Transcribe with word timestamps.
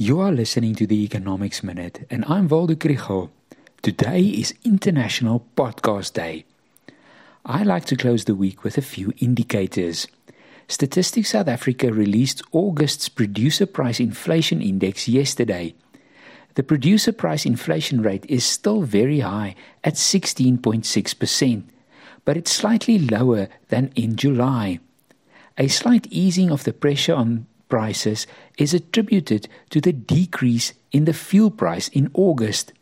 You 0.00 0.20
are 0.20 0.30
listening 0.30 0.76
to 0.76 0.86
the 0.86 1.02
Economics 1.02 1.64
Minute, 1.64 2.06
and 2.08 2.24
I'm 2.28 2.46
Waldo 2.46 2.76
Krugell. 2.76 3.30
Today 3.82 4.20
is 4.20 4.54
International 4.62 5.44
Podcast 5.56 6.12
Day. 6.12 6.44
I 7.44 7.64
like 7.64 7.84
to 7.86 7.96
close 7.96 8.24
the 8.24 8.36
week 8.36 8.62
with 8.62 8.78
a 8.78 8.80
few 8.80 9.12
indicators. 9.18 10.06
Statistics 10.68 11.30
South 11.30 11.48
Africa 11.48 11.92
released 11.92 12.42
August's 12.52 13.08
Producer 13.08 13.66
Price 13.66 13.98
Inflation 13.98 14.62
Index 14.62 15.08
yesterday. 15.08 15.74
The 16.54 16.62
producer 16.62 17.10
price 17.10 17.44
inflation 17.44 18.00
rate 18.00 18.24
is 18.28 18.44
still 18.44 18.82
very 18.82 19.18
high 19.18 19.56
at 19.82 19.94
16.6%, 19.94 21.64
but 22.24 22.36
it's 22.36 22.52
slightly 22.52 23.00
lower 23.00 23.48
than 23.66 23.90
in 23.96 24.14
July. 24.14 24.78
A 25.58 25.66
slight 25.66 26.06
easing 26.08 26.52
of 26.52 26.62
the 26.62 26.72
pressure 26.72 27.14
on 27.14 27.48
prices 27.68 28.26
is 28.56 28.74
attributed 28.74 29.48
to 29.70 29.80
the 29.80 29.92
decrease 29.92 30.72
in 30.92 31.04
the 31.04 31.12
fuel 31.12 31.50
price 31.50 31.88
in 31.88 32.10
August. 32.14 32.72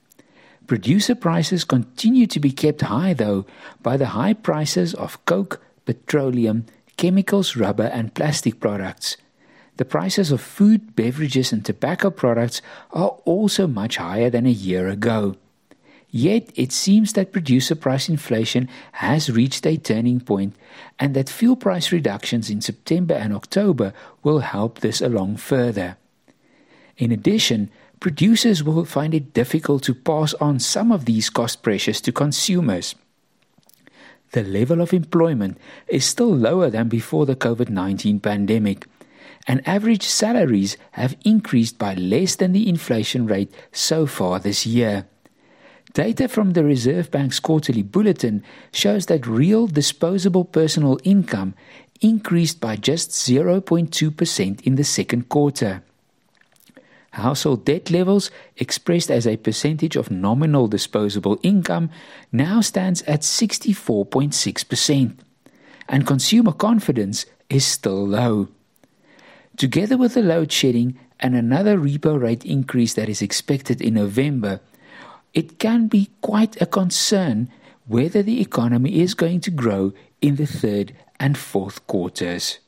Producer 0.67 1.15
prices 1.15 1.65
continue 1.65 2.27
to 2.27 2.41
be 2.41 2.51
kept 2.51 2.83
high, 2.83 3.13
though, 3.13 3.47
by 3.83 3.97
the 3.97 4.07
high 4.07 4.35
prices 4.35 4.95
of 4.95 5.25
coke, 5.25 5.63
petroleum, 5.85 6.67
chemicals, 6.97 7.55
rubber, 7.57 7.91
and 7.93 8.15
plastic 8.15 8.59
products. 8.59 9.17
The 9.77 9.85
prices 9.85 10.33
of 10.33 10.41
food, 10.41 10.97
beverages, 10.97 11.53
and 11.53 11.65
tobacco 11.65 12.11
products 12.11 12.63
are 12.91 13.11
also 13.25 13.67
much 13.67 13.99
higher 13.99 14.31
than 14.31 14.47
a 14.47 14.51
year 14.51 14.89
ago. 14.89 15.37
Yet 16.11 16.51
it 16.55 16.73
seems 16.73 17.13
that 17.13 17.33
producer 17.33 17.75
price 17.75 18.09
inflation 18.09 18.69
has 18.93 19.31
reached 19.31 19.67
a 19.67 19.77
turning 19.77 20.21
point 20.21 20.55
and 20.99 21.15
that 21.15 21.29
fuel 21.29 21.57
price 21.57 21.93
reductions 21.93 22.49
in 22.49 22.61
September 22.61 23.15
and 23.15 23.35
October 23.35 23.93
will 24.23 24.41
help 24.41 24.81
this 24.81 25.01
along 25.01 25.37
further. 25.37 25.97
In 26.97 27.13
addition, 27.13 27.71
producers 28.01 28.63
will 28.63 28.85
find 28.85 29.15
it 29.15 29.35
difficult 29.35 29.83
to 29.85 29.95
pass 29.95 30.33
on 30.35 30.59
some 30.59 30.93
of 30.93 31.05
these 31.05 31.29
cost 31.29 31.63
pressures 31.63 32.01
to 32.03 32.13
consumers. 32.13 32.95
The 34.33 34.43
level 34.43 34.81
of 34.81 34.93
employment 34.93 35.59
is 35.89 36.05
still 36.05 36.35
lower 36.35 36.71
than 36.71 36.89
before 36.89 37.27
the 37.27 37.37
COVID 37.37 37.69
19 37.69 38.21
pandemic, 38.21 38.87
and 39.47 39.67
average 39.67 40.03
salaries 40.03 40.77
have 40.93 41.17
increased 41.25 41.79
by 41.79 41.95
less 41.95 42.37
than 42.37 42.53
the 42.53 42.69
inflation 42.69 43.27
rate 43.27 43.53
so 43.73 44.07
far 44.07 44.39
this 44.39 44.67
year. 44.67 45.07
Data 45.97 46.29
from 46.29 46.53
the 46.53 46.63
Reserve 46.63 47.11
Bank's 47.11 47.41
quarterly 47.41 47.81
bulletin 47.81 48.45
shows 48.71 49.07
that 49.07 49.27
real 49.27 49.67
disposable 49.67 50.45
personal 50.45 51.01
income 51.05 51.55
increased 52.03 52.61
by 52.61 52.77
just 52.77 53.13
0.2% 53.13 54.61
in 54.61 54.75
the 54.75 54.85
second 54.85 55.31
quarter. 55.31 55.83
Household 57.13 57.65
debt 57.65 57.91
levels, 57.91 58.31
expressed 58.59 59.11
as 59.11 59.27
a 59.27 59.39
percentage 59.39 59.97
of 59.97 60.11
nominal 60.11 60.69
disposable 60.69 61.39
income, 61.43 61.89
now 62.31 62.61
stands 62.61 63.01
at 63.05 63.23
64.6%, 63.23 65.15
and 65.89 66.07
consumer 66.07 66.53
confidence 66.53 67.25
is 67.49 67.65
still 67.65 68.07
low. 68.07 68.49
Together 69.57 69.97
with 69.97 70.13
the 70.13 70.21
load 70.21 70.53
shedding 70.53 70.99
and 71.19 71.35
another 71.35 71.79
repo 71.79 72.21
rate 72.21 72.45
increase 72.45 72.93
that 72.93 73.09
is 73.09 73.23
expected 73.23 73.81
in 73.81 73.95
November, 73.95 74.61
it 75.37 75.59
can 75.59 75.87
be 75.87 76.09
quite 76.23 76.61
a 76.63 76.67
concern 76.67 77.49
whether 77.87 78.23
the 78.23 78.41
economy 78.41 79.01
is 79.01 79.15
going 79.15 79.39
to 79.39 79.51
grow 79.51 79.93
in 80.21 80.37
the 80.37 80.47
third 80.47 80.97
and 81.21 81.37
fourth 81.37 81.87
quarters. 81.87 82.59